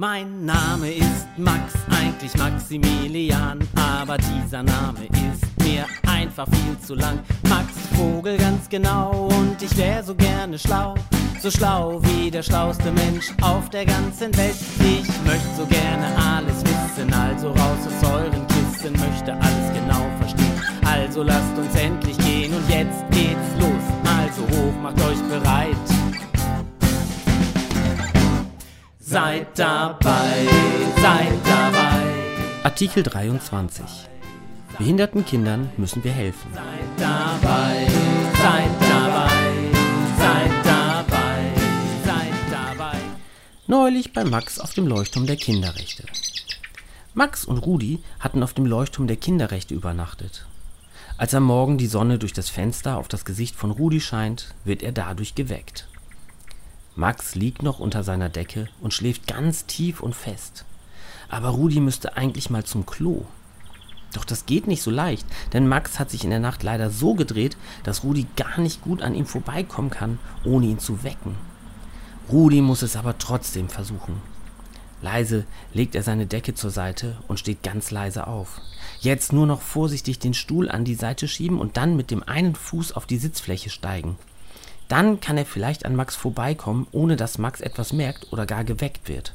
[0.00, 7.18] Mein Name ist Max, eigentlich Maximilian, aber dieser Name ist mir einfach viel zu lang.
[7.50, 10.94] Max Vogel ganz genau und ich wär so gerne schlau,
[11.42, 14.56] so schlau wie der schlauste Mensch auf der ganzen Welt.
[14.78, 20.62] Ich möchte so gerne alles wissen, also raus aus euren Kissen, möchte alles genau verstehen.
[20.86, 23.84] Also lasst uns endlich gehen und jetzt geht's los.
[24.18, 25.99] Also hoch, macht euch bereit.
[29.10, 30.46] Seid dabei,
[31.02, 32.00] seid dabei.
[32.62, 33.84] Artikel 23.
[34.78, 36.48] Behinderten Kindern müssen wir helfen.
[36.54, 36.64] Seid
[36.96, 37.88] dabei,
[38.40, 39.30] seid dabei,
[40.16, 41.42] seid dabei,
[42.04, 42.98] seid dabei.
[43.66, 46.04] Neulich bei Max auf dem Leuchtturm der Kinderrechte.
[47.12, 50.46] Max und Rudi hatten auf dem Leuchtturm der Kinderrechte übernachtet.
[51.18, 54.84] Als am Morgen die Sonne durch das Fenster auf das Gesicht von Rudi scheint, wird
[54.84, 55.88] er dadurch geweckt.
[57.00, 60.66] Max liegt noch unter seiner Decke und schläft ganz tief und fest.
[61.30, 63.24] Aber Rudi müsste eigentlich mal zum Klo.
[64.12, 67.14] Doch das geht nicht so leicht, denn Max hat sich in der Nacht leider so
[67.14, 71.36] gedreht, dass Rudi gar nicht gut an ihm vorbeikommen kann, ohne ihn zu wecken.
[72.30, 74.20] Rudi muss es aber trotzdem versuchen.
[75.00, 78.60] Leise legt er seine Decke zur Seite und steht ganz leise auf.
[79.00, 82.54] Jetzt nur noch vorsichtig den Stuhl an die Seite schieben und dann mit dem einen
[82.54, 84.18] Fuß auf die Sitzfläche steigen.
[84.90, 89.08] Dann kann er vielleicht an Max vorbeikommen, ohne dass Max etwas merkt oder gar geweckt
[89.08, 89.34] wird.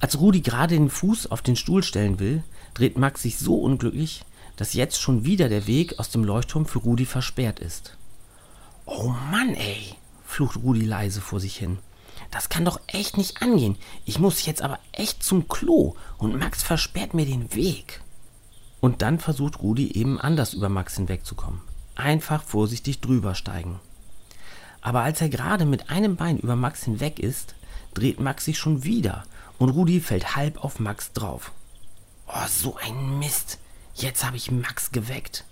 [0.00, 2.42] Als Rudi gerade den Fuß auf den Stuhl stellen will,
[2.74, 4.24] dreht Max sich so unglücklich,
[4.56, 7.96] dass jetzt schon wieder der Weg aus dem Leuchtturm für Rudi versperrt ist.
[8.84, 9.94] Oh Mann, ey,
[10.26, 11.78] flucht Rudi leise vor sich hin.
[12.32, 13.76] Das kann doch echt nicht angehen.
[14.04, 18.02] Ich muss jetzt aber echt zum Klo und Max versperrt mir den Weg.
[18.80, 21.60] Und dann versucht Rudi eben anders über Max hinwegzukommen.
[21.94, 23.78] Einfach vorsichtig drüber steigen.
[24.84, 27.54] Aber als er gerade mit einem Bein über Max hinweg ist,
[27.94, 29.24] dreht Max sich schon wieder
[29.58, 31.52] und Rudi fällt halb auf Max drauf.
[32.28, 33.58] Oh, so ein Mist.
[33.94, 35.44] Jetzt habe ich Max geweckt,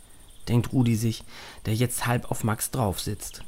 [0.48, 1.24] denkt Rudi sich,
[1.64, 3.42] der jetzt halb auf Max drauf sitzt.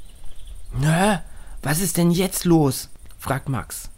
[0.73, 1.19] Nö,
[1.63, 2.89] was ist denn jetzt los?
[3.19, 3.91] fragt Max.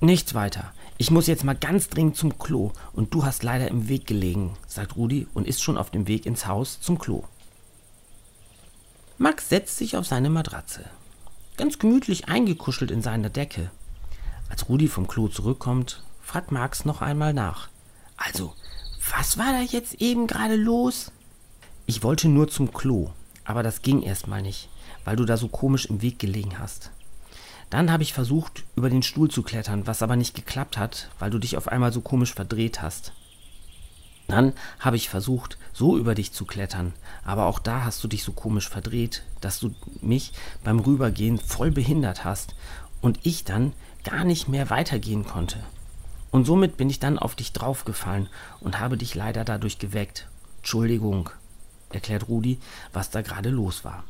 [0.00, 0.72] Nichts weiter.
[0.96, 4.56] Ich muss jetzt mal ganz dringend zum Klo und du hast leider im Weg gelegen,
[4.66, 7.24] sagt Rudi und ist schon auf dem Weg ins Haus zum Klo.
[9.18, 10.86] Max setzt sich auf seine Matratze
[11.56, 13.70] ganz gemütlich eingekuschelt in seiner Decke.
[14.48, 17.68] Als Rudi vom Klo zurückkommt, fragt Max noch einmal nach.
[18.16, 18.54] Also,
[19.16, 21.10] was war da jetzt eben gerade los?
[21.86, 23.10] Ich wollte nur zum Klo,
[23.44, 24.68] aber das ging erstmal nicht,
[25.04, 26.90] weil du da so komisch im Weg gelegen hast.
[27.70, 31.30] Dann habe ich versucht, über den Stuhl zu klettern, was aber nicht geklappt hat, weil
[31.30, 33.12] du dich auf einmal so komisch verdreht hast.
[34.26, 38.22] Dann habe ich versucht, so über dich zu klettern, aber auch da hast du dich
[38.22, 42.54] so komisch verdreht, dass du mich beim Rübergehen voll behindert hast
[43.02, 45.58] und ich dann gar nicht mehr weitergehen konnte.
[46.30, 48.28] Und somit bin ich dann auf dich draufgefallen
[48.60, 50.26] und habe dich leider dadurch geweckt.
[50.58, 51.30] Entschuldigung,
[51.90, 52.58] erklärt Rudi,
[52.92, 54.04] was da gerade los war.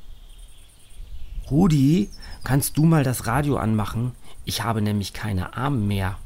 [1.51, 2.09] Rudi,
[2.43, 4.13] kannst du mal das Radio anmachen?
[4.45, 6.19] Ich habe nämlich keine Arme mehr,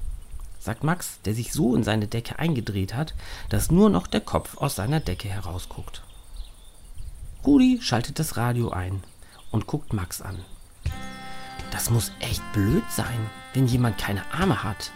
[0.58, 3.14] sagt Max, der sich so in seine Decke eingedreht hat,
[3.48, 6.02] dass nur noch der Kopf aus seiner Decke herausguckt.
[7.46, 9.02] Rudi schaltet das Radio ein
[9.50, 10.38] und guckt Max an.
[11.70, 14.90] Das muss echt blöd sein, wenn jemand keine Arme hat.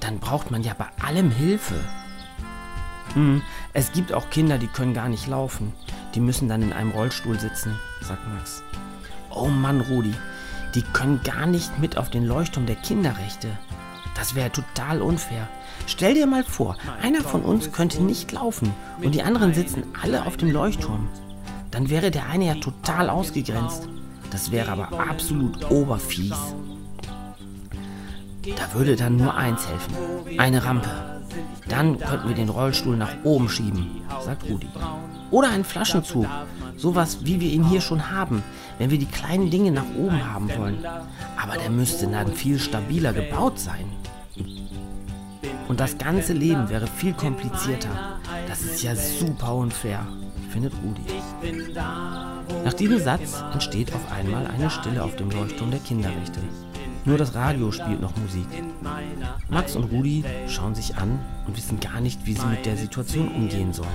[0.00, 1.80] Dann braucht man ja bei allem Hilfe.
[3.14, 5.72] Hm, es gibt auch Kinder, die können gar nicht laufen.
[6.14, 8.62] Die müssen dann in einem Rollstuhl sitzen, sagt Max.
[9.30, 10.14] Oh Mann, Rudi,
[10.74, 13.56] die können gar nicht mit auf den Leuchtturm der Kinderrechte.
[14.20, 15.48] Das wäre total unfair.
[15.86, 18.70] Stell dir mal vor, einer von uns könnte nicht laufen
[19.02, 21.08] und die anderen sitzen alle auf dem Leuchtturm.
[21.70, 23.88] Dann wäre der eine ja total ausgegrenzt.
[24.30, 26.36] Das wäre aber absolut oberfies.
[28.44, 30.38] Da würde dann nur eins helfen.
[30.38, 30.90] Eine Rampe.
[31.68, 34.68] Dann könnten wir den Rollstuhl nach oben schieben, sagt Rudi.
[35.30, 36.26] Oder einen Flaschenzug.
[36.76, 38.42] Sowas, wie wir ihn hier schon haben,
[38.76, 40.84] wenn wir die kleinen Dinge nach oben haben wollen.
[41.42, 43.86] Aber der müsste dann viel stabiler gebaut sein.
[45.70, 48.18] Und das ganze Leben wäre viel komplizierter.
[48.48, 50.04] Das ist ja super unfair,
[50.50, 51.04] findet Rudi.
[52.64, 56.40] Nach diesem Satz entsteht auf einmal eine Stille auf dem Leuchtturm der Kinderrechte.
[57.04, 58.48] Nur das Radio spielt noch Musik.
[59.48, 63.28] Max und Rudi schauen sich an und wissen gar nicht, wie sie mit der Situation
[63.28, 63.88] umgehen sollen.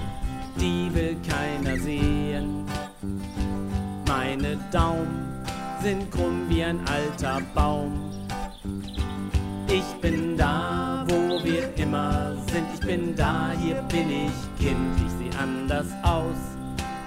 [0.58, 2.64] Die will keiner sehen.
[4.08, 5.44] Meine Daumen
[5.84, 7.92] sind krumm wie ein alter Baum.
[9.68, 10.85] Ich bin da,
[12.86, 14.96] bin da, hier bin ich Kind.
[15.06, 16.38] Ich sehe anders aus.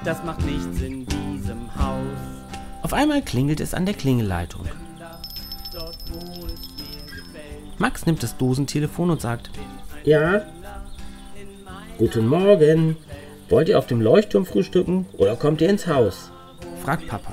[0.04, 2.18] Das macht nichts in diesem Haus.
[2.82, 4.66] Auf einmal klingelt es an der Klingelleitung.
[7.78, 9.50] Max nimmt das Dosentelefon und sagt,
[10.04, 10.42] Ja?
[11.98, 12.96] Guten Morgen.
[13.48, 16.30] Wollt ihr auf dem Leuchtturm frühstücken oder kommt ihr ins Haus?
[16.82, 17.32] fragt Papa.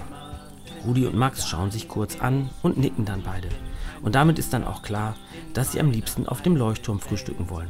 [0.85, 3.49] Rudi und Max schauen sich kurz an und nicken dann beide.
[4.01, 5.15] Und damit ist dann auch klar,
[5.53, 7.69] dass sie am liebsten auf dem Leuchtturm frühstücken wollen,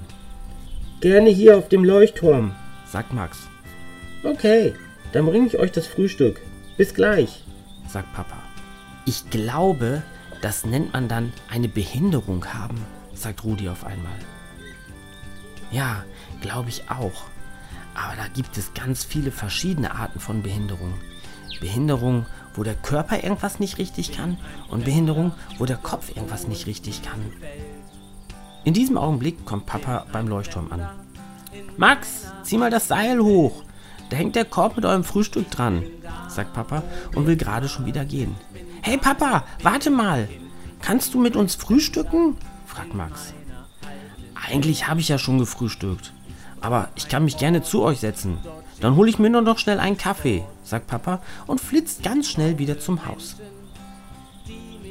[1.01, 2.55] Gerne hier auf dem Leuchtturm.
[2.87, 3.47] sagt Max,
[4.23, 4.73] Okay,
[5.11, 6.41] dann bringe ich euch das Frühstück.
[6.77, 7.43] Bis gleich.
[7.87, 8.37] sagt Papa.
[9.05, 10.01] Ich glaube,
[10.41, 12.83] das nennt man dann eine Behinderung haben,
[13.13, 14.17] sagt Rudi auf einmal.
[15.71, 16.03] Ja,
[16.41, 17.25] glaube ich auch.
[17.93, 20.93] Aber da gibt es ganz viele verschiedene Arten von Behinderung.
[21.59, 22.25] Behinderung,
[22.55, 24.37] wo der Körper irgendwas nicht richtig kann
[24.69, 27.21] und Behinderung, wo der Kopf irgendwas nicht richtig kann.
[28.65, 30.89] In diesem Augenblick kommt Papa beim Leuchtturm an.
[31.77, 33.63] Max, zieh mal das Seil hoch.
[34.09, 35.83] Da hängt der Korb mit eurem Frühstück dran,
[36.27, 36.81] sagt Papa
[37.13, 38.35] und will gerade schon wieder gehen.
[38.81, 40.27] Hey Papa, warte mal.
[40.81, 42.37] Kannst du mit uns frühstücken?
[42.65, 43.33] fragt Max.
[44.49, 46.11] Eigentlich habe ich ja schon gefrühstückt.
[46.59, 48.39] Aber ich kann mich gerne zu euch setzen.
[48.81, 52.57] Dann hole ich mir nur noch schnell einen Kaffee, sagt Papa und flitzt ganz schnell
[52.57, 53.35] wieder zum Haus.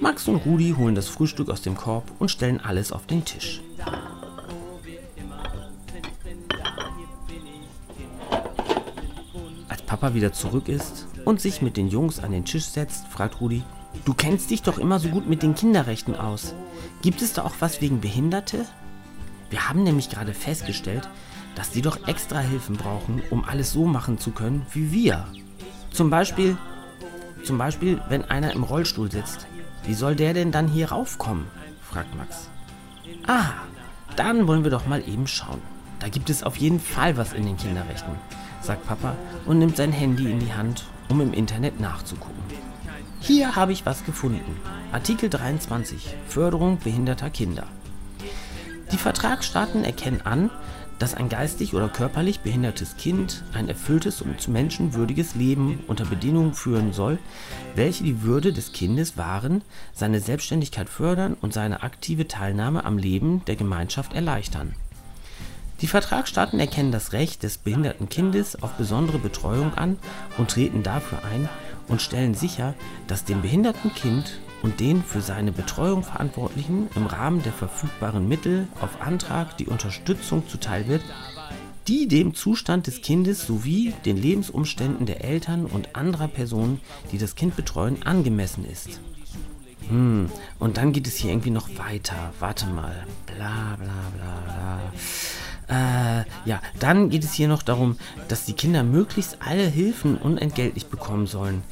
[0.04, 3.62] Max und Rudi holen das Frühstück aus dem Korb und stellen alles auf den Tisch.
[9.66, 13.40] Als Papa wieder zurück ist und sich mit den Jungs an den Tisch setzt, fragt
[13.40, 13.62] Rudi,
[14.04, 16.54] du kennst dich doch immer so gut mit den Kinderrechten aus.
[17.00, 18.66] Gibt es da auch was wegen Behinderte?
[19.48, 21.08] Wir haben nämlich gerade festgestellt,
[21.54, 25.26] dass die doch extra Hilfen brauchen, um alles so machen zu können wie wir.
[25.92, 26.58] Zum Beispiel,
[27.42, 29.46] zum Beispiel, wenn einer im Rollstuhl sitzt.
[29.86, 31.46] Wie soll der denn dann hier raufkommen?
[31.82, 32.48] fragt Max.
[33.26, 33.50] Ah,
[34.16, 35.60] dann wollen wir doch mal eben schauen.
[36.00, 38.14] Da gibt es auf jeden Fall was in den Kinderrechten,
[38.60, 39.16] sagt Papa
[39.46, 42.42] und nimmt sein Handy in die Hand, um im Internet nachzugucken.
[43.20, 44.60] Hier habe ich was gefunden.
[44.92, 46.14] Artikel 23.
[46.28, 47.66] Förderung behinderter Kinder.
[48.92, 50.50] Die Vertragsstaaten erkennen an,
[50.98, 56.92] dass ein geistig oder körperlich behindertes Kind ein erfülltes und menschenwürdiges Leben unter Bedingungen führen
[56.92, 57.18] soll,
[57.74, 59.62] welche die Würde des Kindes wahren,
[59.92, 64.74] seine Selbstständigkeit fördern und seine aktive Teilnahme am Leben der Gemeinschaft erleichtern.
[65.80, 69.98] Die Vertragsstaaten erkennen das Recht des behinderten Kindes auf besondere Betreuung an
[70.38, 71.48] und treten dafür ein
[71.88, 72.74] und stellen sicher,
[73.06, 78.66] dass dem behinderten Kind und den für seine Betreuung Verantwortlichen im Rahmen der verfügbaren Mittel
[78.80, 81.02] auf Antrag die Unterstützung zuteil wird,
[81.86, 86.80] die dem Zustand des Kindes sowie den Lebensumständen der Eltern und anderer Personen,
[87.12, 89.00] die das Kind betreuen, angemessen ist.
[89.90, 92.32] Hm, und dann geht es hier irgendwie noch weiter.
[92.40, 93.06] Warte mal.
[93.26, 94.80] Bla bla bla
[95.68, 96.20] bla.
[96.20, 100.86] Äh, ja, dann geht es hier noch darum, dass die Kinder möglichst alle Hilfen unentgeltlich
[100.86, 101.62] bekommen sollen,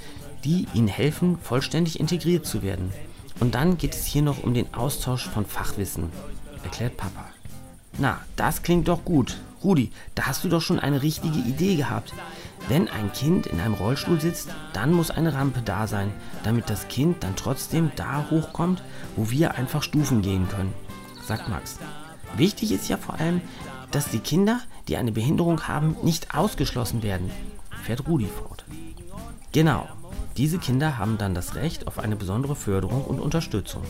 [0.44, 2.92] die ihnen helfen, vollständig integriert zu werden.
[3.40, 6.10] Und dann geht es hier noch um den Austausch von Fachwissen,
[6.62, 7.26] erklärt Papa.
[7.98, 9.38] Na, das klingt doch gut.
[9.62, 12.12] Rudi, da hast du doch schon eine richtige Idee gehabt.
[12.68, 16.12] Wenn ein Kind in einem Rollstuhl sitzt, dann muss eine Rampe da sein,
[16.44, 18.82] damit das Kind dann trotzdem da hochkommt,
[19.16, 20.72] wo wir einfach Stufen gehen können,
[21.26, 21.78] sagt Max.
[22.36, 23.40] Wichtig ist ja vor allem,
[23.90, 27.30] dass die Kinder, die eine Behinderung haben, nicht ausgeschlossen werden,
[27.82, 28.64] fährt Rudi fort.
[29.52, 29.86] Genau,
[30.36, 33.82] diese Kinder haben dann das Recht auf eine besondere Förderung und Unterstützung.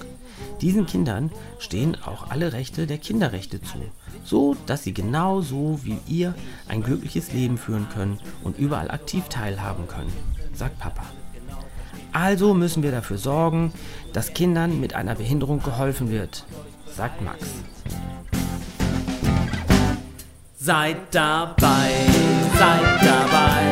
[0.61, 3.79] Diesen Kindern stehen auch alle Rechte der Kinderrechte zu,
[4.25, 6.35] so dass sie genauso wie ihr
[6.69, 10.13] ein glückliches Leben führen können und überall aktiv teilhaben können,
[10.55, 11.05] sagt Papa.
[12.13, 13.73] Also müssen wir dafür sorgen,
[14.13, 16.45] dass Kindern mit einer Behinderung geholfen wird,
[16.95, 17.47] sagt Max.
[20.57, 21.91] Seid dabei,
[22.57, 23.72] seid dabei.